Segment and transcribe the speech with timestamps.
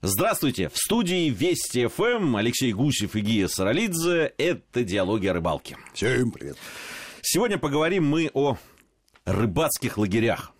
[0.00, 0.68] Здравствуйте!
[0.68, 4.32] В студии Вести ФМ Алексей Гусев и Гия Саралидзе.
[4.38, 5.76] Это «Диалоги о рыбалке».
[5.92, 6.56] Всем привет.
[7.20, 8.56] Сегодня поговорим мы о
[9.24, 10.52] рыбацких лагерях.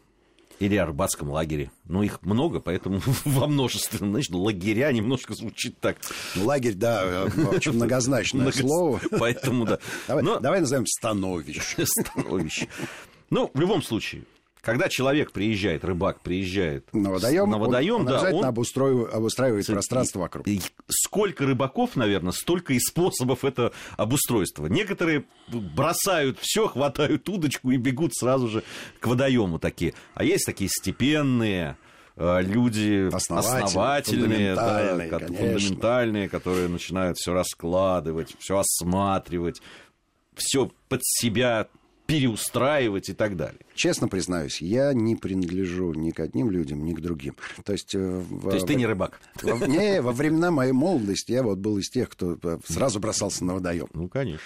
[0.58, 1.70] Или о рыбацком лагере.
[1.84, 3.98] Ну, их много, поэтому во множестве.
[3.98, 5.98] Значит, лагеря немножко звучит так.
[6.34, 9.00] Ну, лагерь, да, очень многозначное слово.
[9.20, 9.78] Поэтому, да.
[10.08, 10.40] Давай, Но...
[10.40, 11.86] давай назовем становище.
[11.86, 12.66] Становище.
[13.30, 14.24] Ну, в любом случае,
[14.60, 20.20] когда человек приезжает, рыбак приезжает на водоем, на водоем он, да, он обустраивает, обустраивает пространство
[20.20, 20.46] вокруг.
[20.46, 24.66] И сколько рыбаков, наверное, столько и способов это обустройства.
[24.66, 28.64] Некоторые бросают все, хватают удочку и бегут сразу же
[29.00, 29.94] к водоему такие.
[30.14, 31.76] А есть такие степенные,
[32.16, 39.62] э, люди основательные, основательные фундаментальные, да, фундаментальные, которые начинают все раскладывать, все осматривать,
[40.34, 41.68] все под себя
[42.08, 43.60] переустраивать и так далее.
[43.74, 47.36] Честно признаюсь, я не принадлежу ни к одним людям, ни к другим.
[47.64, 49.20] То есть, э, То есть ты не рыбак?
[49.42, 53.44] Во, не, во времена моей молодости я вот был из тех, кто э, сразу бросался
[53.44, 53.88] на водоем.
[53.92, 54.40] Ну, конечно.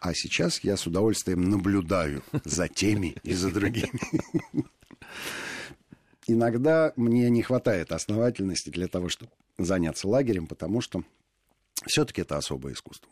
[0.00, 4.00] А сейчас я с удовольствием наблюдаю за теми и за другими.
[6.26, 11.04] Иногда мне не хватает основательности для того, чтобы заняться лагерем, потому что
[11.84, 13.10] все-таки это особое искусство.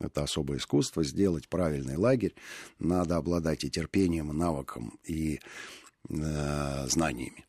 [0.00, 1.04] Это особое искусство.
[1.04, 2.34] Сделать правильный лагерь
[2.78, 5.40] надо обладать и терпением, и навыком, и
[6.08, 7.44] э, знаниями.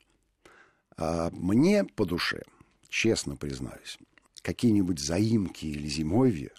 [0.97, 2.43] А мне по душе,
[2.89, 3.97] честно признаюсь,
[4.41, 6.49] какие-нибудь заимки или зимовья,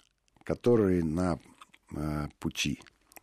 [0.43, 1.39] которые на
[1.91, 2.81] э, пути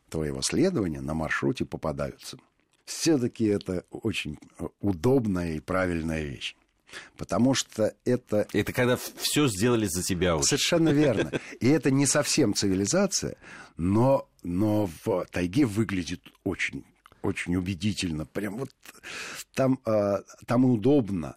[0.08, 2.38] твоего следования, на маршруте попадаются.
[2.84, 4.38] Все-таки это очень
[4.80, 6.56] удобная и правильная вещь.
[7.16, 8.46] Потому что это...
[8.52, 10.46] Это когда все сделали за тебя уже.
[10.46, 11.32] Совершенно верно.
[11.60, 13.36] И это не совсем цивилизация,
[13.76, 16.84] но, но в тайге выглядит очень,
[17.22, 18.26] очень убедительно.
[18.26, 18.70] Прям вот
[19.54, 21.36] там, а, там удобно,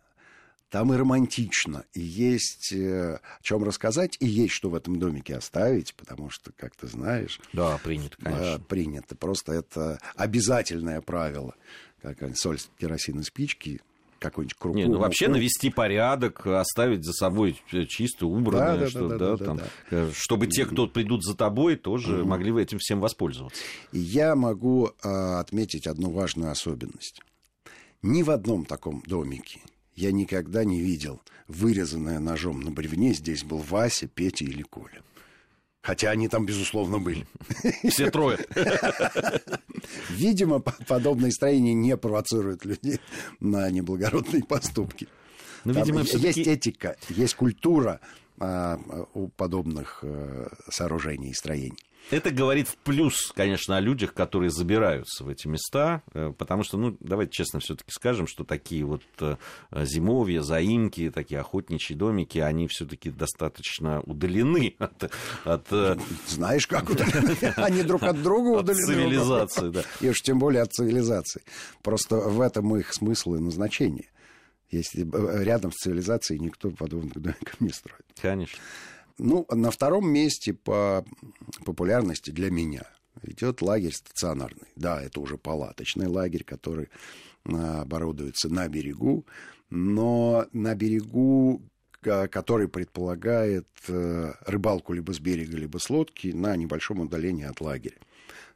[0.70, 5.36] там и романтично, и есть э, о чем рассказать, и есть что в этом домике
[5.36, 7.40] оставить, потому что, как ты знаешь...
[7.54, 8.60] Да, принято, конечно.
[8.60, 9.16] Принято.
[9.16, 11.54] Просто это обязательное правило.
[12.02, 13.82] Как соль, керосин и спички–
[14.24, 14.76] какой-нибудь круг.
[14.76, 19.46] Не, ну вообще навести порядок, оставить за собой чисто убранное, да, что, да, да, да,
[19.46, 20.12] там, да, да.
[20.14, 23.62] чтобы те, кто придут за тобой, тоже mm могли этим всем воспользоваться.
[23.92, 25.08] Я могу э,
[25.40, 27.22] отметить одну важную особенность.
[28.02, 29.60] Ни в одном таком домике
[29.96, 35.02] я никогда не видел вырезанное ножом на бревне здесь был Вася, Петя или Коля.
[35.84, 37.28] Хотя они там, безусловно, были.
[37.90, 38.40] Все трое.
[40.10, 43.02] Видимо, подобные строения не провоцируют людей
[43.42, 45.10] на неблагородные поступки.
[45.66, 48.00] Но, видимо, есть этика, есть культура
[48.40, 48.80] а,
[49.14, 51.84] у подобных а, сооружений и строений.
[52.12, 56.78] Это говорит в плюс, конечно, о людях, которые забираются в эти места, э, потому что,
[56.78, 59.36] ну, давайте честно все-таки скажем, что такие вот э,
[59.72, 65.12] зимовья, заимки, такие охотничьи домики, они все-таки достаточно удалены от...
[65.46, 65.98] от э,
[66.28, 67.36] Знаешь, как удалены?
[67.56, 68.82] Они друг от друга удалены.
[68.82, 69.84] От цивилизации, да.
[70.02, 71.42] И уж тем более от цивилизации.
[71.82, 74.10] Просто в этом их смысл и назначение.
[74.70, 75.08] Если
[75.44, 78.06] рядом с цивилизацией никто подобных домиков не строит.
[78.20, 78.58] Конечно.
[79.18, 81.06] Ну, на втором месте по
[81.66, 82.84] популярности для меня
[83.22, 84.68] идет лагерь стационарный.
[84.76, 86.90] Да, это уже палаточный лагерь, который
[87.46, 89.26] а, оборудуется на берегу,
[89.70, 91.62] но на берегу,
[92.02, 97.98] который предполагает э, рыбалку либо с берега, либо с лодки на небольшом удалении от лагеря.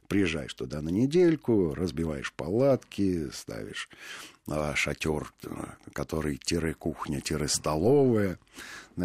[0.06, 3.88] Приезжаешь туда на недельку, разбиваешь палатки, ставишь
[4.46, 5.48] а, шатер, э,
[5.92, 7.20] который тире-кухня,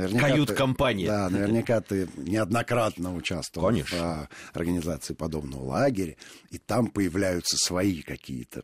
[0.01, 0.31] тире-столовая.
[0.31, 1.07] Кают-компания.
[1.07, 3.97] Да, наверняка ты неоднократно участвовал Конечно.
[3.97, 6.15] в а, организации подобного лагеря,
[6.49, 8.63] и там появляются свои какие-то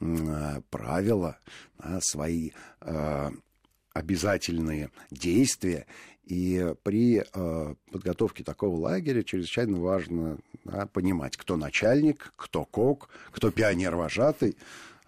[0.00, 1.38] а, правила,
[2.00, 2.50] свои
[3.92, 5.86] обязательные действия.
[6.24, 13.50] И при э, подготовке такого лагеря чрезвычайно важно да, понимать, кто начальник, кто кок, кто
[13.50, 14.56] пионер-вожатый.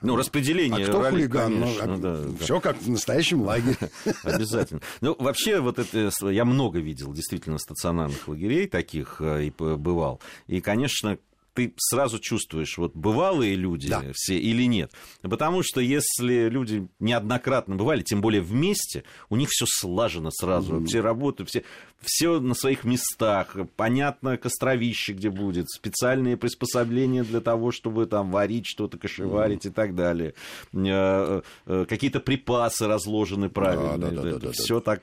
[0.03, 1.61] Ну, распределение а кто роли, хулиган?
[1.61, 2.61] Ну, конечно, ну, да, Все да.
[2.61, 3.77] как в настоящем лагере.
[4.23, 4.81] Обязательно.
[5.01, 10.21] Ну, вообще, вот это я много видел действительно стационарных лагерей таких э, и бывал.
[10.47, 11.19] И, конечно,
[11.55, 14.03] ты сразу чувствуешь, вот бывалые люди да.
[14.15, 14.93] все или нет.
[15.23, 20.77] Потому что если люди неоднократно бывали, тем более вместе, у них все слажено сразу.
[20.77, 20.87] Mm-hmm.
[20.87, 21.65] Все работают, все,
[22.01, 23.57] все на своих местах.
[23.77, 29.71] Понятно, костровище где будет, специальные приспособления для того, чтобы там варить что-то, кашеварить mm-hmm.
[29.71, 30.35] и так далее.
[30.73, 33.99] Э, э, какие-то припасы разложены правильно.
[33.99, 34.81] Да, да, да, да, все да.
[34.81, 35.03] так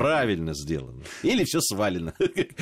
[0.00, 1.02] правильно сделано.
[1.22, 2.14] Или все свалено.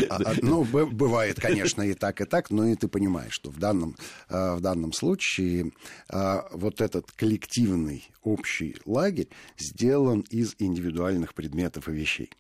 [0.08, 3.58] А, а, ну, бывает, конечно, и так, и так, но и ты понимаешь, что в
[3.58, 3.96] данном,
[4.28, 5.72] в данном случае
[6.08, 9.28] вот этот коллективный общий лагерь
[9.58, 12.31] сделан из индивидуальных предметов и вещей.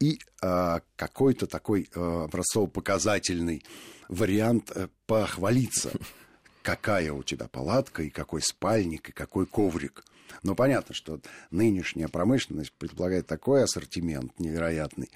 [0.00, 3.62] И какой-то такой образцово-показательный
[4.08, 5.92] вариант э, похвалиться
[6.62, 10.04] какая у тебя палатка, и какой спальник, и какой коврик.
[10.42, 11.20] Но понятно, что
[11.50, 15.10] нынешняя промышленность предполагает такой ассортимент невероятный.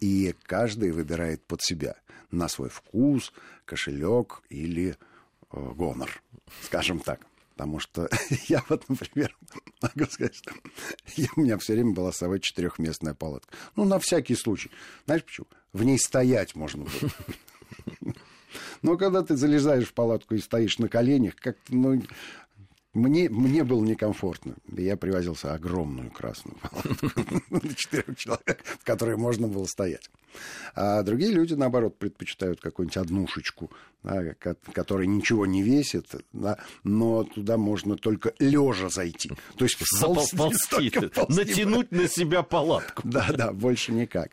[0.00, 1.96] И каждый выбирает под себя
[2.30, 3.32] на свой вкус,
[3.64, 4.96] кошелек или
[5.52, 6.22] э, гонор,
[6.62, 7.26] скажем так.
[7.60, 8.08] Потому что
[8.48, 9.36] я вот, например,
[9.82, 10.52] могу сказать, что
[11.16, 13.54] я, у меня все время была с собой четырехместная палатка.
[13.76, 14.70] Ну, на всякий случай.
[15.06, 15.46] Знаешь почему?
[15.72, 18.14] В ней стоять можно было.
[18.82, 22.02] Но когда ты залезаешь в палатку и стоишь на коленях, как-то, ну,
[22.92, 24.56] мне, мне было некомфортно.
[24.76, 30.10] Я привозился огромную красную палатку на четырех человек, в которой можно было стоять.
[30.74, 33.70] А другие люди, наоборот, предпочитают какую-нибудь однушечку,
[34.02, 34.34] да,
[34.72, 39.30] которая ничего не весит, да, но туда можно только лежа зайти.
[39.56, 40.92] То есть ползти, ползти,
[41.28, 43.02] натянуть на себя палатку.
[43.04, 44.32] Да, да, больше никак.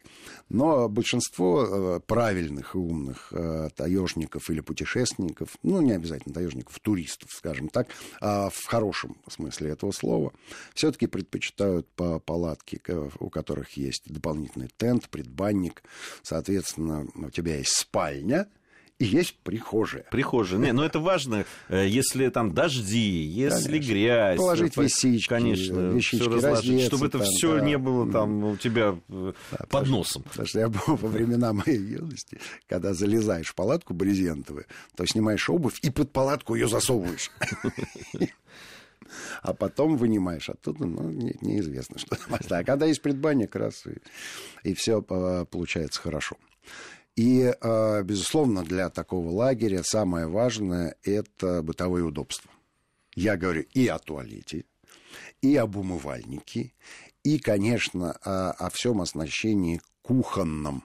[0.50, 7.32] Но большинство э, правильных и умных э, таежников или путешественников, ну, не обязательно таежников, туристов,
[7.34, 7.90] скажем так,
[8.22, 10.34] а в хорошем смысле этого слова,
[10.74, 12.80] все-таки предпочитают по палатке,
[13.20, 15.84] у которых есть дополнительный тент, предбанник,
[16.24, 18.48] соответственно, у тебя есть спальня,
[19.00, 20.06] и есть прихожая.
[20.10, 20.60] Прихожая.
[20.60, 23.92] Не, но это важно, э, если там дожди, если конечно.
[23.92, 24.38] грязь.
[24.38, 27.66] Положить висички, конечно, вещички разложить, чтобы это все да.
[27.66, 30.24] не было там у тебя э, да, под потому, носом.
[30.24, 34.66] Потому что я был во времена моей юности, когда залезаешь в палатку брезентовую,
[34.96, 37.32] то снимаешь обувь и под палатку ее засовываешь.
[39.42, 42.18] А потом вынимаешь оттуда, ну, не, неизвестно, что.
[42.50, 46.36] А когда есть предбанник, раз и, и все э, получается хорошо.
[47.18, 52.52] И, а, безусловно, для такого лагеря самое важное– это бытовые удобства.
[53.16, 54.66] Я говорю и о туалете,
[55.42, 56.74] и об умывальнике,
[57.24, 60.84] и, конечно, о, о всем оснащении кухонном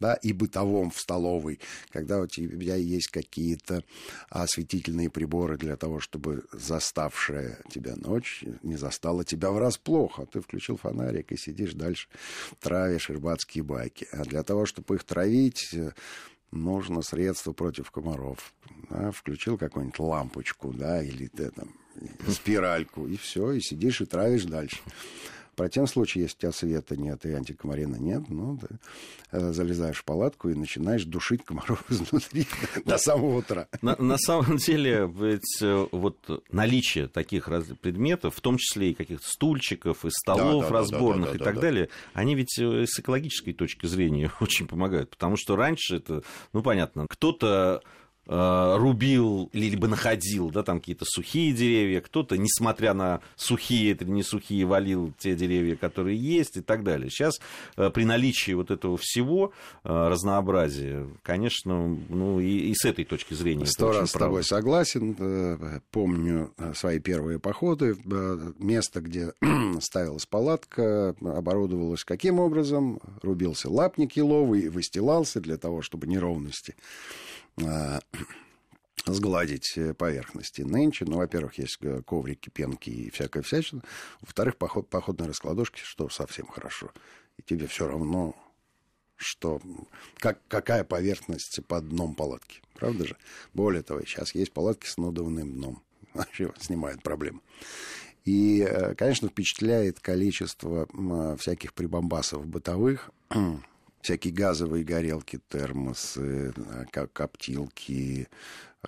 [0.00, 1.60] да, и бытовом в столовой,
[1.90, 3.84] когда у тебя есть какие-то
[4.28, 10.76] осветительные приборы для того, чтобы заставшая тебя ночь не застала тебя врасплох, а ты включил
[10.76, 12.08] фонарик и сидишь дальше,
[12.60, 14.06] травишь рыбацкие байки.
[14.12, 15.74] А для того, чтобы их травить,
[16.50, 18.52] нужно средство против комаров.
[18.90, 21.72] Да, включил какую-нибудь лампочку, да, или ты там
[22.28, 24.78] спиральку, и все, и сидишь и травишь дальше.
[25.56, 28.78] В противном случае, если у тебя света нет и антикомарина нет, ну, ты
[29.32, 32.46] э, залезаешь в палатку и начинаешь душить комаров изнутри
[32.84, 33.66] до самого утра.
[33.80, 37.48] На, на самом деле, ведь э, вот наличие таких
[37.80, 41.42] предметов, в том числе и каких-то стульчиков, и столов да, да, разборных да, да, да,
[41.42, 45.08] и так да, далее, они ведь э, с экологической точки зрения очень помогают.
[45.08, 46.22] Потому что раньше это,
[46.52, 47.82] ну, понятно, кто-то
[48.26, 54.64] рубил либо находил да, там какие-то сухие деревья, кто-то, несмотря на сухие или не сухие,
[54.66, 57.10] валил те деревья, которые есть и так далее.
[57.10, 57.40] Сейчас
[57.76, 59.52] э, при наличии вот этого всего
[59.84, 63.66] э, разнообразия, конечно, ну и, и с этой точки зрения.
[63.66, 65.16] Сто раз с тобой согласен.
[65.90, 67.96] Помню свои первые походы.
[68.58, 69.32] Место, где
[69.80, 73.00] ставилась палатка, оборудовалось каким образом?
[73.22, 76.74] Рубился лапник еловый, выстилался для того, чтобы неровности
[77.35, 77.35] Э,
[79.06, 80.62] сгладить поверхности.
[80.62, 83.82] Нынче, ну, во-первых, есть э, коврики, пенки и всякая всячина.
[84.20, 86.90] Во-вторых, поход, походные раскладушки, что совсем хорошо.
[87.38, 88.34] И тебе все равно,
[89.16, 89.60] что,
[90.18, 92.60] как, какая поверхность под дном палатки.
[92.74, 93.16] Правда же?
[93.54, 95.82] Более того, сейчас есть палатки с надувным дном.
[96.14, 97.40] Вообще снимают проблемы.
[98.24, 100.88] И, э, конечно, впечатляет количество
[101.38, 103.10] всяких прибамбасов бытовых,
[104.00, 108.28] всякие газовые горелки, термосы, э, коптилки,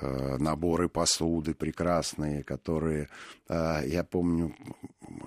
[0.00, 3.08] э, наборы посуды прекрасные, которые,
[3.48, 4.54] э, я помню,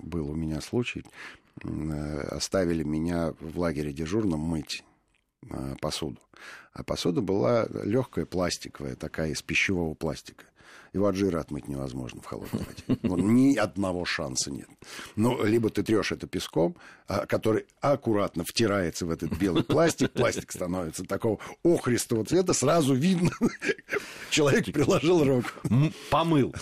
[0.02, 1.04] был у меня случай,
[2.30, 4.84] оставили меня в лагере дежурном мыть
[5.82, 6.20] посуду.
[6.74, 10.46] А посуда была легкая, пластиковая, такая из пищевого пластика.
[10.94, 13.00] Его от жира отмыть невозможно в холодной воде.
[13.04, 14.68] Вот, ни одного шанса нет.
[15.16, 16.76] Ну, либо ты трешь это песком,
[17.08, 23.32] а, который аккуратно втирается в этот белый пластик, пластик становится такого охристого цвета, сразу видно,
[24.30, 25.50] человек приложил руку.
[26.10, 26.54] Помыл.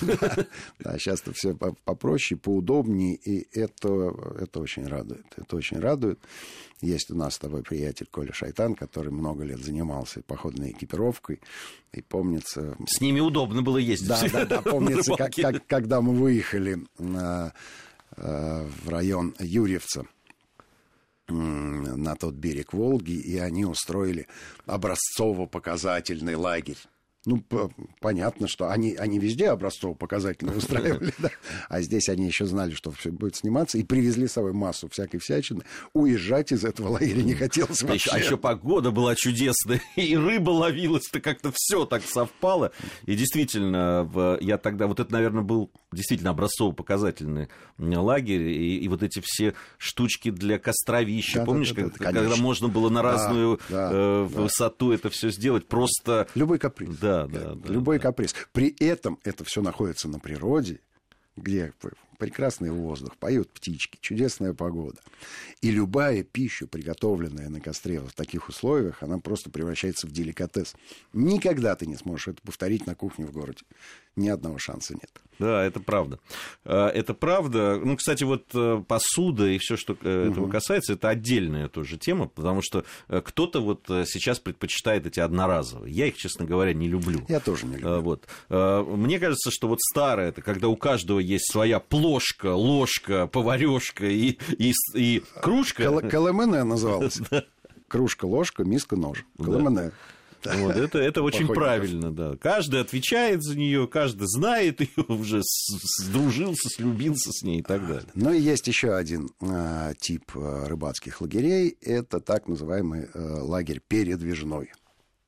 [0.80, 5.26] Да, сейчас-то все попроще, поудобнее, и это, это очень радует.
[5.36, 6.20] Это очень радует.
[6.82, 11.42] Есть у нас с тобой приятель Коля Шайтан, который много лет занимался походной экипировкой.
[11.92, 12.78] И помнится...
[12.88, 14.08] С ними удобно было ездить.
[14.08, 14.62] Да, да, да.
[14.70, 17.50] Помнится, как, как, когда мы выехали э,
[18.16, 20.04] в район Юрьевца,
[21.28, 24.28] на тот берег Волги, и они устроили
[24.66, 26.78] образцово-показательный лагерь.
[27.26, 27.44] Ну,
[28.00, 31.30] понятно, что они, они везде образцово-показательно устраивали, да?
[31.68, 35.20] а здесь они еще знали, что все будет сниматься, и привезли с собой массу всякой
[35.20, 35.64] всякины.
[35.92, 38.10] Уезжать из этого лагеря не хотелось вообще.
[38.14, 42.72] А еще погода была чудесная, и рыба ловилась-то как-то все так совпало.
[43.06, 49.22] И действительно, я тогда, вот это, наверное, был действительно образцово-показательный лагерь, и, и вот эти
[49.22, 53.90] все штучки для костровища, да, помнишь, да, да, да, когда можно было на разную да,
[53.92, 56.28] э, да, высоту это все сделать, просто...
[56.34, 56.98] Любой каприз.
[56.98, 58.04] Да, да, да, да, любой да.
[58.04, 58.36] каприз.
[58.52, 60.80] При этом это все находится на природе,
[61.36, 61.74] где
[62.20, 65.00] прекрасный воздух, поют птички, чудесная погода.
[65.62, 70.76] И любая пища, приготовленная на костре в таких условиях, она просто превращается в деликатес.
[71.14, 73.64] Никогда ты не сможешь это повторить на кухне в городе.
[74.16, 75.10] Ни одного шанса нет.
[75.40, 76.20] Да, это правда.
[76.66, 77.80] А, это правда.
[77.82, 82.28] Ну, кстати, вот э, посуда и все, что э, этого касается, это отдельная тоже тема,
[82.28, 85.94] потому что э, кто-то вот сейчас предпочитает эти одноразовые.
[85.94, 87.26] Я их, честно говоря, не люблю.
[87.30, 88.02] Я тоже не люблю.
[88.02, 88.28] Вот.
[88.50, 92.09] Мне кажется, что вот старое, это когда у каждого есть своя плошка,
[92.56, 96.02] ложка, поварешка и, и, и кружка.
[96.02, 97.20] Каламене называлось.
[97.88, 99.26] Кружка, ложка, миска, нож.
[99.38, 99.92] Каламене.
[100.46, 102.36] Вот, это, это очень правильно, да.
[102.38, 108.10] Каждый отвечает за нее, каждый знает ее, уже сдружился, слюбился с ней и так далее.
[108.14, 111.78] Но есть еще один э, тип э, рыбацких лагерей.
[111.82, 114.72] Это так называемый э, лагерь передвижной.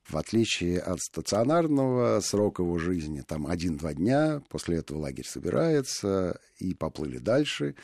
[0.04, 6.74] В отличие от стационарного срока его жизни, там один-два дня, после этого лагерь собирается и
[6.74, 7.76] поплыли дальше,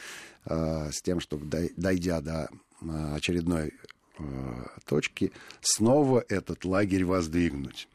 [0.44, 2.48] э, с тем, чтобы, дойдя до
[2.82, 3.72] э, очередной
[4.18, 7.88] Э, точки снова этот лагерь воздвигнуть.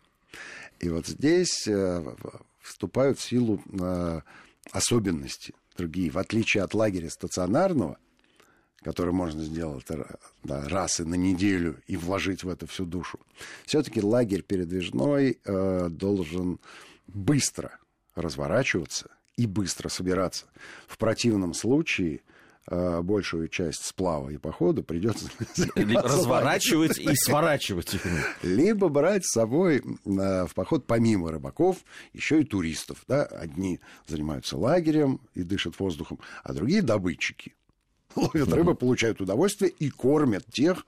[0.80, 2.16] И вот здесь э,
[2.62, 3.62] вступают в силу
[4.72, 6.12] особенности другие.
[6.12, 7.98] В отличие от лагеря стационарного,
[8.84, 9.86] который можно сделать
[10.44, 13.20] да, раз и на неделю и вложить в это всю душу,
[13.66, 16.60] все-таки лагерь передвижной э, должен
[17.08, 17.80] быстро
[18.16, 20.46] разворачиваться и быстро собираться.
[20.88, 22.22] В противном случае
[22.66, 25.28] Э, большую часть сплава и похода придется
[25.76, 27.98] разворачивать и сворачивать.
[28.42, 31.78] Либо брать с собой э, в поход помимо рыбаков
[32.14, 33.04] еще и туристов.
[33.08, 33.26] Да?
[33.26, 37.54] Одни занимаются лагерем и дышат воздухом, а другие добытчики.
[38.16, 40.86] Ловят рыбу, получают удовольствие и кормят тех,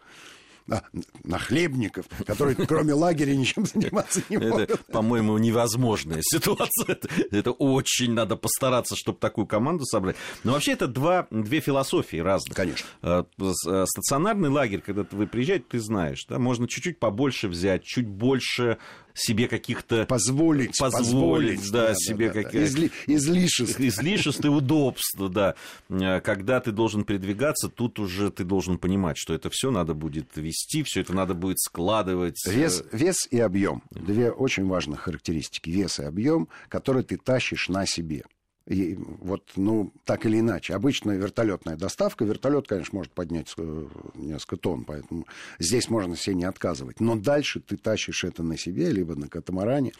[0.67, 0.83] на,
[1.23, 4.61] нахлебников, которые кроме лагеря ничем заниматься не могут.
[4.61, 6.85] Это, по-моему, невозможная ситуация.
[6.87, 10.15] Это, это очень надо постараться, чтобы такую команду собрать.
[10.43, 12.55] Но вообще это два, две философии разных.
[12.55, 12.85] Конечно.
[13.01, 18.07] Э, э, стационарный лагерь, когда вы приезжаете, ты знаешь, да, можно чуть-чуть побольше взять, чуть
[18.07, 18.77] больше
[19.15, 20.05] себе каких-то...
[20.05, 20.77] Позволить.
[20.77, 22.67] Позволить, позволить да, да, себе да, какие-то...
[22.67, 22.91] Изли...
[23.07, 23.79] Излишеств.
[23.79, 25.55] Излишеств и удобств, да.
[25.89, 30.35] Э, когда ты должен передвигаться, тут уже ты должен понимать, что это все надо будет
[30.35, 32.45] вести, все это надо будет складывать.
[32.45, 33.81] Вес, вес и объем.
[33.91, 35.69] Две очень важных характеристики.
[35.69, 38.23] Вес и объем, которые ты тащишь на себе.
[38.67, 40.73] И вот, ну, так или иначе.
[40.73, 42.25] Обычно вертолетная доставка.
[42.25, 45.27] Вертолет, конечно, может поднять э, несколько тонн, поэтому
[45.59, 46.99] здесь можно себе не отказывать.
[46.99, 49.91] Но дальше ты тащишь это на себе, либо на катамаране.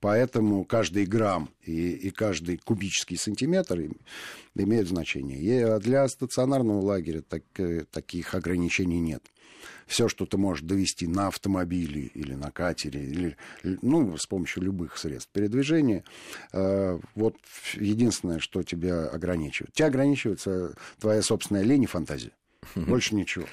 [0.00, 3.90] Поэтому каждый грамм и, и каждый кубический сантиметр
[4.54, 5.40] имеют значение.
[5.40, 9.22] И для стационарного лагеря так, э, таких ограничений нет
[9.86, 14.96] все, что ты можешь довести на автомобиле или на катере, или, ну, с помощью любых
[14.98, 16.04] средств передвижения,
[16.52, 17.36] э, вот
[17.74, 19.72] единственное, что тебя ограничивает.
[19.72, 22.32] Тебя ограничивается твоя собственная лень и фантазия.
[22.74, 23.46] Больше ничего.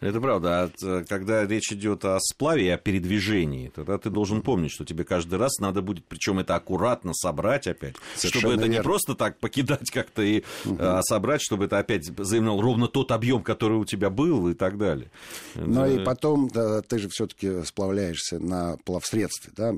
[0.00, 0.64] Это правда.
[0.64, 4.84] А э, когда речь идет о сплаве и о передвижении, тогда ты должен помнить, что
[4.84, 8.74] тебе каждый раз надо будет, причем это аккуратно собрать опять, Совершенно чтобы это верно.
[8.74, 10.76] не просто так покидать как-то, и, угу.
[10.78, 14.76] а собрать, чтобы это опять занимал ровно тот объем, который у тебя был и так
[14.76, 15.10] далее.
[15.54, 16.02] Но это...
[16.02, 19.74] и потом да, ты же все-таки сплавляешься на плавсредстве, да,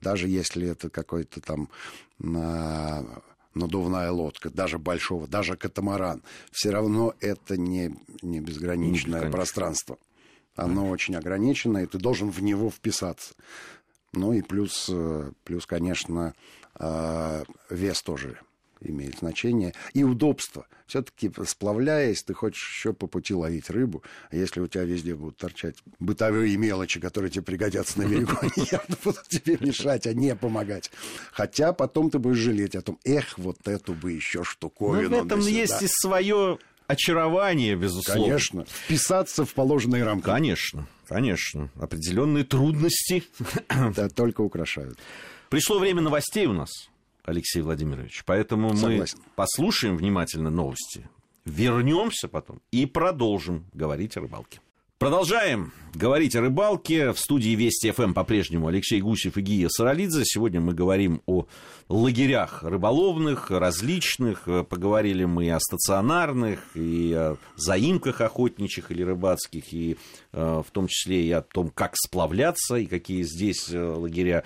[0.00, 1.68] даже если это какой-то там
[2.18, 3.04] на
[3.54, 9.38] надувная лодка, даже большого, даже катамаран, все равно это не, не безграничное Конечно.
[9.38, 9.98] пространство.
[10.54, 10.90] Оно Конечно.
[10.90, 13.34] очень ограничено, и ты должен в него вписаться.
[14.12, 16.34] Ну и плюс, э, плюс конечно,
[16.78, 18.38] э, вес тоже
[18.90, 19.74] имеет значение.
[19.92, 20.66] И удобство.
[20.86, 24.02] Все-таки сплавляясь, ты хочешь еще по пути ловить рыбу.
[24.30, 28.66] А если у тебя везде будут торчать бытовые мелочи, которые тебе пригодятся на берегу, они
[28.70, 30.90] явно будут тебе мешать, а не помогать.
[31.32, 35.08] Хотя потом ты будешь жалеть о том, эх, вот эту бы еще штуковину.
[35.08, 38.24] Ну, в этом есть и свое очарование, безусловно.
[38.24, 38.64] Конечно.
[38.66, 40.24] Вписаться в положенные рамки.
[40.24, 41.70] Конечно, конечно.
[41.76, 43.24] Определенные трудности.
[43.68, 44.98] Да, только украшают.
[45.48, 46.70] Пришло время новостей у нас.
[47.24, 48.22] Алексей Владимирович.
[48.24, 49.18] Поэтому Согласен.
[49.18, 51.08] мы послушаем внимательно новости,
[51.44, 54.60] вернемся потом и продолжим говорить о рыбалке.
[55.02, 57.10] Продолжаем говорить о рыбалке.
[57.10, 60.22] В студии Вести ФМ по-прежнему Алексей Гусев и Гия Саралидзе.
[60.24, 61.46] Сегодня мы говорим о
[61.88, 64.44] лагерях рыболовных, различных.
[64.44, 69.96] Поговорили мы о стационарных, и о заимках охотничьих или рыбацких, и
[70.32, 74.44] э, в том числе и о том, как сплавляться, и какие здесь э, лагеря.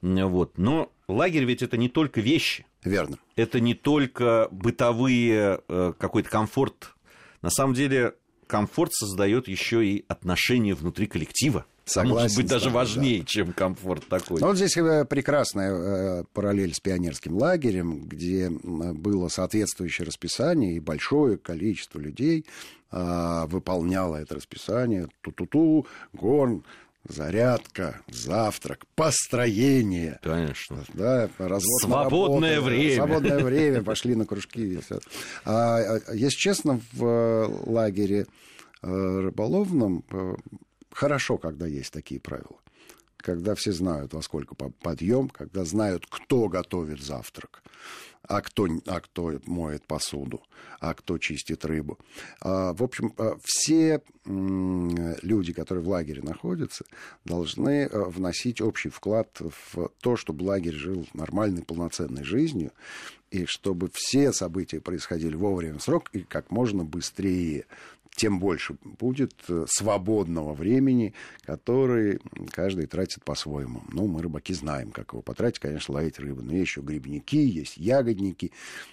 [0.00, 0.56] Вот.
[0.56, 2.64] Но лагерь ведь это не только вещи.
[2.84, 3.18] Верно.
[3.36, 6.94] Это не только бытовые, э, какой-то комфорт.
[7.42, 8.14] На самом деле
[8.50, 11.64] комфорт создает еще и отношения внутри коллектива.
[11.84, 12.22] Согласен.
[12.22, 13.26] Может быть, даже тобой, важнее, да.
[13.26, 14.40] чем комфорт такой.
[14.40, 20.80] Ну, вот здесь э, прекрасная э, параллель с пионерским лагерем, где было соответствующее расписание, и
[20.80, 22.44] большое количество людей
[22.92, 25.08] э, выполняло это расписание.
[25.20, 26.64] Ту-ту-ту, горн,
[27.08, 30.18] зарядка, завтрак, построение.
[30.22, 30.84] Конечно.
[30.94, 32.96] Да, развод Свободное работу, время.
[32.96, 34.80] Свободное время, пошли на кружки.
[35.44, 38.26] А, а, если честно, в э, лагере
[38.82, 40.34] э, рыболовном э,
[40.92, 42.58] хорошо, когда есть такие правила.
[43.22, 47.62] Когда все знают, во сколько подъем, когда знают, кто готовит завтрак,
[48.22, 50.42] а кто, а кто моет посуду,
[50.78, 51.98] а кто чистит рыбу.
[52.40, 56.84] А, в общем, все люди, которые в лагере находятся,
[57.24, 62.72] должны вносить общий вклад в то, чтобы лагерь жил нормальной, полноценной жизнью,
[63.30, 67.66] и чтобы все события происходили вовремя в срок и как можно быстрее
[68.14, 73.82] тем больше будет э, свободного времени, который каждый тратит по-своему.
[73.88, 76.42] Ну, мы, рыбаки, знаем, как его потратить, конечно, ловить рыбу.
[76.42, 78.52] Но есть еще грибники, есть ягодники,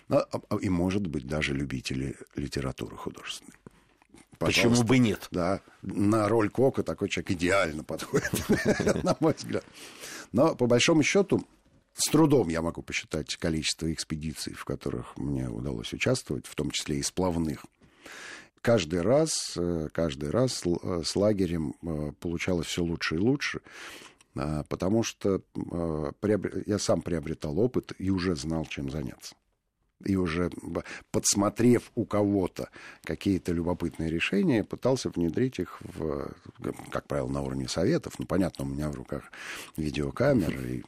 [0.10, 3.54] а, а, и, может быть, даже любители литературы художественной.
[4.38, 4.70] Пожалуйста.
[4.70, 5.28] Почему бы нет?
[5.32, 8.32] Да, на роль Кока такой человек идеально подходит,
[9.04, 9.66] на мой взгляд.
[10.32, 11.44] Но, по большому счету,
[11.96, 17.00] с трудом я могу посчитать количество экспедиций, в которых мне удалось участвовать, в том числе
[17.00, 17.66] и сплавных
[18.62, 23.62] каждый раз, э, каждый раз э, с лагерем э, получалось все лучше и лучше,
[24.70, 25.42] потому что
[26.68, 29.34] я сам приобретал опыт и уже знал, чем заняться.
[30.06, 30.52] И уже
[31.10, 32.70] подсмотрев у кого-то
[33.04, 36.34] какие-то любопытные решения, пытался внедрить их, в,
[36.92, 38.20] как правило, на уровне советов.
[38.20, 39.24] Ну, понятно, у меня в руках
[39.76, 40.84] видеокамера, и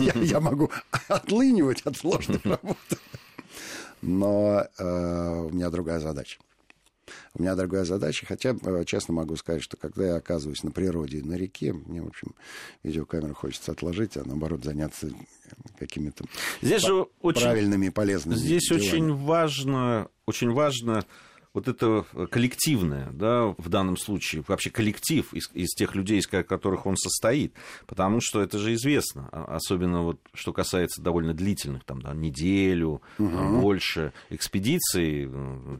[0.26, 0.68] я могу
[1.06, 2.96] отлынивать от сложной работы.
[4.00, 6.40] Но у меня другая задача.
[7.34, 11.22] У меня другая задача, хотя, э, честно могу сказать, что когда я оказываюсь на природе,
[11.22, 12.34] на реке, мне, в общем,
[12.82, 15.10] видеокамеру хочется отложить, а наоборот заняться
[15.78, 16.24] какими-то
[16.60, 18.86] Здесь же правильными и полезными Здесь делами.
[18.86, 21.04] очень важно, очень важно
[21.54, 26.86] вот это коллективное, да, в данном случае, вообще коллектив из, из тех людей, из которых
[26.86, 27.54] он состоит,
[27.86, 33.02] потому что это же известно, а, особенно вот что касается довольно длительных, там, да, неделю,
[33.18, 33.60] угу.
[33.60, 35.30] больше экспедиций,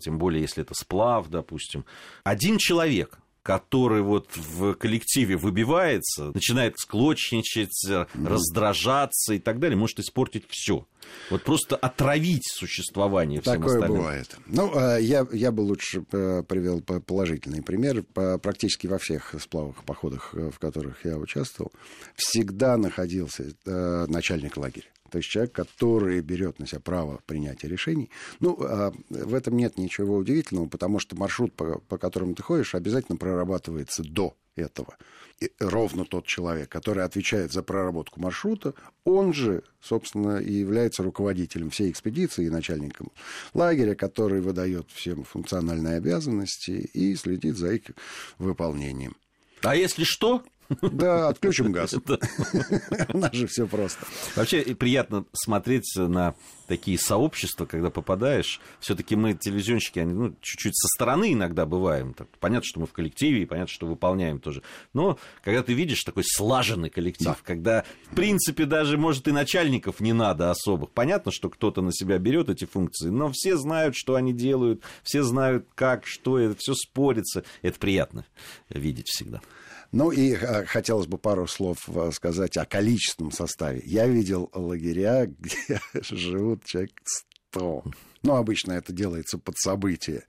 [0.01, 1.85] тем более, если это сплав, допустим.
[2.25, 8.27] Один человек который вот в коллективе выбивается, начинает склочничать, mm-hmm.
[8.27, 10.87] раздражаться и так далее, может испортить все.
[11.31, 13.99] Вот просто отравить существование всем Такое остальным.
[13.99, 14.37] бывает.
[14.47, 18.03] Ну, а, я, я бы лучше э, привел положительный пример.
[18.03, 21.73] Практически во всех сплавах, походах, э, в которых я участвовал,
[22.15, 24.92] всегда находился э, начальник лагеря.
[25.13, 28.09] То есть человек, который берет на себя право принятия решений.
[28.41, 32.75] Ну, а в этом нет ничего удивительного, потому что маршрут, по, по которому ты ходишь,
[32.75, 34.97] обязательно прорабатывается до этого.
[35.39, 38.73] И ровно тот человек, который отвечает за проработку маршрута,
[39.05, 43.13] он же, собственно, и является руководителем всей экспедиции и начальником
[43.53, 47.83] лагеря, который выдает всем функциональные обязанности и следит за их
[48.39, 49.15] выполнением.
[49.61, 50.43] А если что,
[50.81, 51.95] да, отключим газ.
[51.95, 54.07] У нас же все просто.
[54.37, 56.35] Вообще приятно смотреть на
[56.67, 58.61] такие сообщества, когда попадаешь.
[58.81, 62.15] Все-таки мы, телевизионщики, они, ну, чуть-чуть со стороны иногда бываем.
[62.15, 64.63] Так, понятно, что мы в коллективе, и понятно, что выполняем тоже.
[64.95, 67.37] Но когда ты видишь такой слаженный коллектив, да.
[67.45, 70.91] когда, в принципе, даже, может, и начальников не надо особых.
[70.93, 75.23] Понятно, что кто-то на себя берет эти функции, но все знают, что они делают, все
[75.23, 77.45] знают, как, что, это все спорится.
[77.61, 78.25] Это приятно
[78.71, 79.43] видеть всегда.
[79.93, 83.83] Ну и э, хотелось бы пару слов э, сказать о количественном составе.
[83.85, 86.93] Я видел лагеря, где живут человек
[87.51, 87.85] 100.
[88.23, 90.25] Ну, обычно это делается под событие,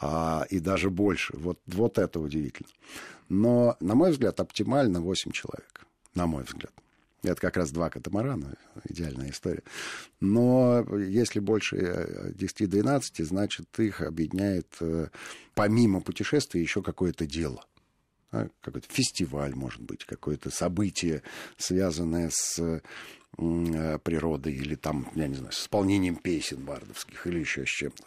[0.00, 1.36] а, и даже больше.
[1.36, 2.70] Вот, вот это удивительно.
[3.28, 5.86] Но, на мой взгляд, оптимально 8 человек.
[6.14, 6.72] На мой взгляд.
[7.22, 8.56] Это как раз два катамарана,
[8.88, 9.62] идеальная история.
[10.20, 11.76] Но если больше
[12.38, 14.78] 10-12, э, значит, их объединяет
[15.54, 17.62] помимо путешествия еще какое-то дело
[18.60, 21.22] какой-то фестиваль, может быть, какое-то событие,
[21.56, 27.64] связанное с э, природой или там, я не знаю, с исполнением песен бардовских или еще
[27.64, 28.04] с чем-то.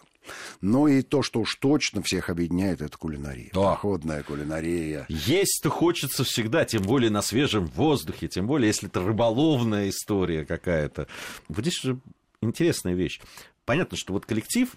[0.61, 3.49] Ну и то, что уж точно всех объединяет, это кулинария.
[3.53, 3.71] Да.
[3.71, 5.05] Походная кулинария.
[5.07, 11.07] Есть-то хочется всегда, тем более на свежем воздухе, тем более, если это рыболовная история какая-то.
[11.47, 11.99] Вот здесь же
[12.41, 13.21] интересная вещь.
[13.65, 14.71] Понятно, что вот коллектив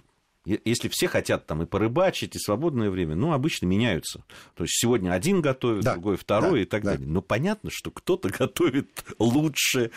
[0.65, 4.25] если все хотят там и порыбачить, и свободное время, ну, обычно меняются.
[4.55, 6.93] То есть сегодня один готовит, да, другой второй да, и так да.
[6.93, 7.09] далее.
[7.09, 9.91] Но понятно, что кто-то готовит лучше,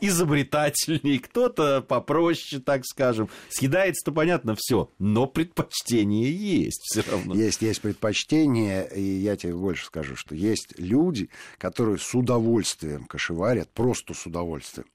[0.00, 3.28] изобретательней, кто-то попроще, так скажем.
[3.48, 7.34] Съедается-то понятно все, но предпочтение есть все равно.
[7.34, 13.70] Есть, есть предпочтение, и я тебе больше скажу, что есть люди, которые с удовольствием кашеварят,
[13.70, 14.86] просто с удовольствием.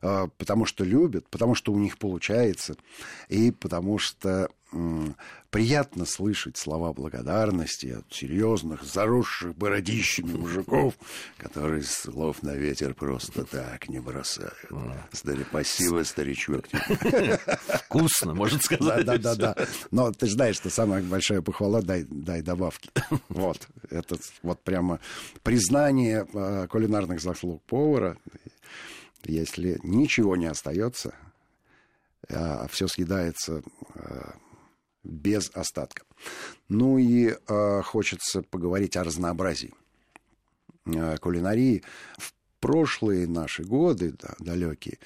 [0.00, 2.76] А, потому что любят, потому что у них получается,
[3.28, 4.48] и потому что
[5.50, 10.94] приятно слышать слова благодарности от серьезных, заросших бородищами мужиков,
[11.36, 14.54] которые слов на ветер просто так не бросают.
[15.12, 16.64] Стари, спасибо, старичок.
[17.84, 19.04] Вкусно, может сказать.
[19.04, 19.66] Да, да, да, да.
[19.90, 22.90] Но ты знаешь, что самая большая похвала, дай, дай добавки.
[23.28, 25.00] Вот, это вот прямо
[25.42, 28.16] признание а, кулинарных заслуг повара
[29.26, 31.14] если ничего не остается,
[32.28, 33.62] а все съедается
[33.94, 34.34] а,
[35.04, 36.04] без остатка.
[36.68, 39.74] Ну и а, хочется поговорить о разнообразии
[40.86, 41.82] а, кулинарии.
[42.18, 44.98] В прошлые наши годы, да, далекие,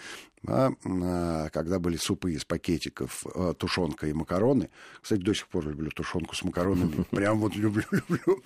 [0.47, 3.25] а, когда были супы из пакетиков,
[3.59, 4.69] тушенка и макароны.
[5.01, 7.05] Кстати, до сих пор люблю тушенку с макаронами.
[7.11, 8.45] Прям вот люблю, люблю.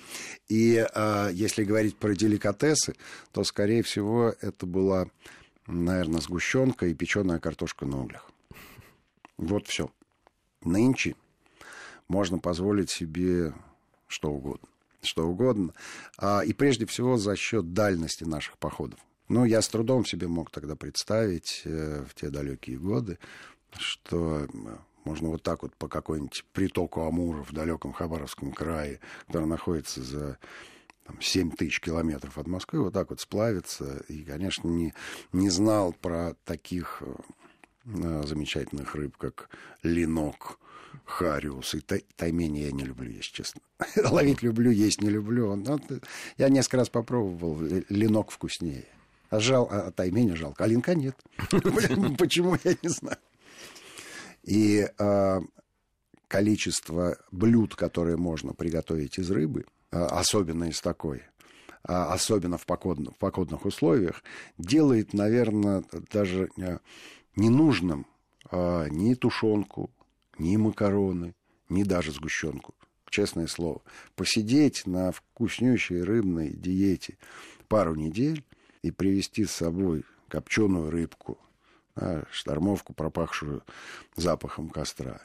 [0.48, 0.86] И
[1.32, 2.94] если говорить про деликатесы,
[3.32, 5.08] то, скорее всего, это была
[5.70, 8.30] наверное, сгущенка и печеная картошка на углях.
[9.36, 9.90] Вот все.
[10.62, 11.16] Нынче
[12.08, 13.54] можно позволить себе
[14.06, 14.68] что угодно.
[15.02, 15.72] Что угодно.
[16.18, 18.98] А, и прежде всего за счет дальности наших походов.
[19.28, 23.18] Ну, я с трудом себе мог тогда представить э, в те далекие годы,
[23.78, 24.48] что
[25.04, 30.38] можно вот так вот по какой-нибудь притоку Амура в далеком Хабаровском крае, который находится за
[31.10, 34.02] там, 7 тысяч километров от Москвы, вот так вот сплавиться.
[34.08, 34.94] И, конечно, не,
[35.32, 37.02] не знал про таких
[37.84, 39.48] э, замечательных рыб, как
[39.82, 40.58] ленок,
[41.04, 41.74] хариус.
[41.74, 43.60] И тай, таймени я не люблю, если честно.
[44.10, 45.54] Ловить люблю, есть не люблю.
[45.56, 45.80] Но,
[46.38, 48.86] я несколько раз попробовал, ленок вкуснее.
[49.30, 51.16] А, жал, а тайменя жалко, а линка нет.
[52.18, 53.18] Почему, я не знаю.
[54.42, 55.40] И э,
[56.28, 61.22] количество блюд, которые можно приготовить из рыбы– Э, особенно из такой,
[61.82, 64.22] а, особенно в погодных, в погодных условиях,
[64.58, 66.78] делает, наверное, даже э,
[67.36, 68.06] ненужным
[68.50, 69.90] а, ни тушенку,
[70.38, 71.34] ни макароны,
[71.68, 72.74] ни даже сгущенку.
[73.08, 73.82] Честное слово.
[74.14, 77.18] Посидеть на вкуснющей рыбной диете
[77.66, 78.44] пару недель
[78.82, 81.36] и привезти с собой копченую рыбку,
[82.30, 83.64] штормовку, пропахшую
[84.14, 85.20] запахом костра,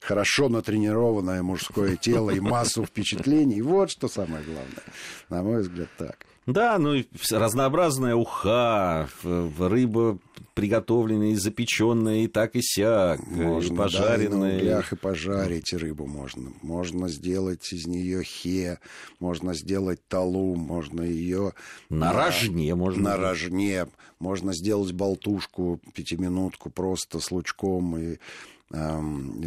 [0.00, 3.62] хорошо натренированное мужское тело и массу впечатлений.
[3.62, 4.84] Вот что самое главное.
[5.28, 6.26] На мой взгляд, так.
[6.46, 10.18] Да, ну разнообразная уха, рыба
[10.54, 14.28] приготовленная и запеченная, и так и сяк, можно, и пожаренная.
[14.28, 16.52] Да, и на углях и пожарить рыбу можно.
[16.62, 18.78] Можно сделать из нее хе,
[19.20, 21.52] можно сделать талу, можно ее...
[21.90, 23.02] На, на рожне можно.
[23.02, 23.86] На рожне.
[24.18, 28.16] Можно сделать болтушку, пятиминутку просто с лучком и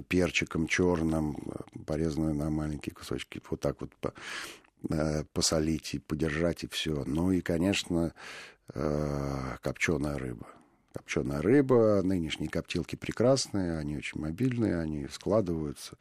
[0.08, 1.38] перчиком черным,
[1.86, 3.92] порезанную на маленькие кусочки, вот так вот
[4.90, 7.04] э, посолить и подержать, и все.
[7.06, 8.14] Ну и, конечно,
[8.74, 10.48] э, копченая рыба.
[10.94, 15.98] Копченая рыба, нынешние коптилки прекрасные, они очень мобильные, они складываются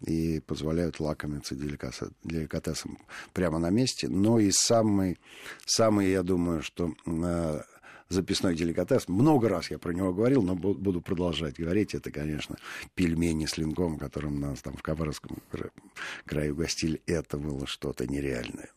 [0.00, 2.98] и позволяют лакомиться деликатесом
[3.32, 4.08] прямо на месте.
[4.08, 5.18] Но и самый,
[5.64, 7.60] самый я думаю, что э,
[8.08, 9.08] записной деликатес.
[9.08, 11.94] Много раз я про него говорил, но буду продолжать говорить.
[11.94, 12.56] Это, конечно,
[12.94, 15.38] пельмени с лингом, которым нас там в Каваровском
[16.24, 17.02] крае угостили.
[17.06, 18.70] Это было что-то нереальное.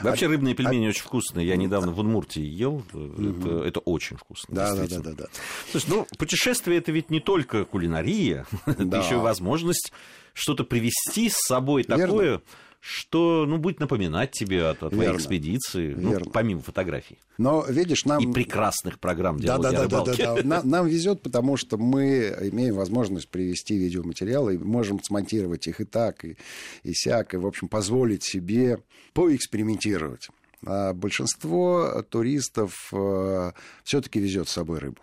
[0.00, 0.88] Вообще а, рыбные пельмени а...
[0.90, 1.46] очень вкусные.
[1.46, 2.84] Я недавно в Удмуртии ел.
[2.92, 3.22] Угу.
[3.22, 4.54] Это, это очень вкусно.
[4.54, 5.26] Да, да, да, да, да.
[5.70, 8.72] Слушай, ну, путешествие это ведь не только кулинария, да.
[8.72, 9.92] это еще и возможность
[10.32, 12.06] что-то привезти с собой Верно.
[12.06, 12.42] такое
[12.80, 15.18] что, ну, будет напоминать тебе о, о твоей Верно.
[15.18, 16.26] экспедиции, ну, Верно.
[16.26, 17.18] Ну, помимо фотографий.
[17.36, 18.22] Но, видишь, нам...
[18.22, 20.42] И прекрасных программ да, да, да, да, да, да.
[20.44, 25.84] Нам, нам везет, потому что мы имеем возможность привести видеоматериалы, и можем смонтировать их и
[25.84, 26.36] так, и,
[26.82, 28.78] и сяк, и, в общем, позволить себе
[29.12, 30.28] поэкспериментировать.
[30.66, 33.52] А большинство туристов э,
[33.84, 35.00] все-таки везет с собой рыбу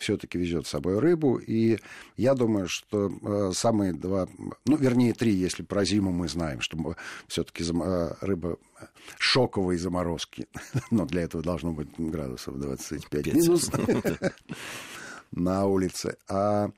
[0.00, 1.36] все-таки везет с собой рыбу.
[1.38, 1.78] И
[2.16, 4.28] я думаю, что э, самые два,
[4.66, 8.58] ну, вернее, три, если про зиму мы знаем, что все-таки э, рыба
[9.18, 10.46] шоковой заморозки.
[10.90, 13.70] Но для этого должно быть градусов 25 минус
[15.32, 16.16] на улице.
[16.28, 16.70] А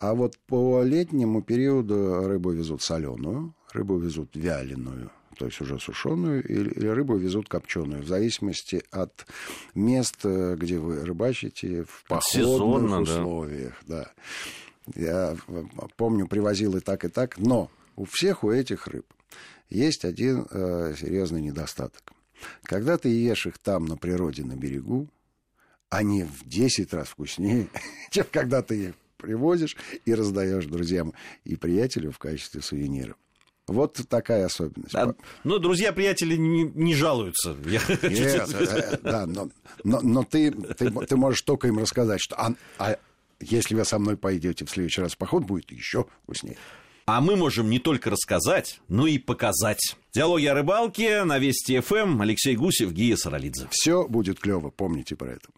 [0.00, 6.42] А вот по летнему периоду рыбу везут соленую, рыбу везут вяленую, то есть уже сушеную,
[6.42, 9.26] или рыбу везут копченую, в зависимости от
[9.74, 13.74] мест, где вы рыбачите, в походных Сезонно, условиях.
[13.86, 14.12] Да.
[14.86, 14.94] да.
[14.94, 15.36] Я
[15.96, 19.06] помню, привозил и так, и так, но у всех у этих рыб
[19.70, 22.12] есть один э, серьезный недостаток.
[22.64, 25.08] Когда ты ешь их там, на природе, на берегу,
[25.88, 27.68] они в 10 раз вкуснее,
[28.10, 33.16] чем когда ты их привозишь и раздаешь друзьям и приятелям в качестве сувениров.
[33.66, 34.92] Вот такая особенность.
[34.92, 37.56] Да, ну, друзья-приятели не, не жалуются.
[37.64, 39.48] Нет, э, да, но,
[39.84, 42.98] но, но ты, ты, ты можешь только им рассказать, что а, а
[43.40, 46.58] если вы со мной пойдете в следующий раз в поход, будет еще вкуснее.
[47.06, 49.96] А мы можем не только рассказать, но и показать.
[50.14, 52.22] Диалоги о рыбалке на Вести ФМ.
[52.22, 53.68] Алексей Гусев, Гия Саралидзе.
[53.70, 55.48] Все будет клево, помните про это.